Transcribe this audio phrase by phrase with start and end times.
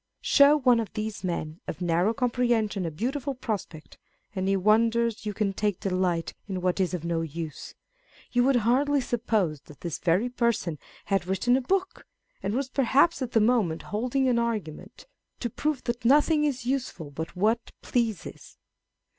[0.23, 3.99] Show one of these men of narrow comprehension a beautiful prospect,
[4.35, 7.75] and he wonders you can take delight in what is of no use:
[8.31, 12.07] you would hardly suppose that this very person had written a book,
[12.41, 15.05] and was perhaps at the moment holding an argument,
[15.39, 18.57] to prove that nothing is useful but what pleases.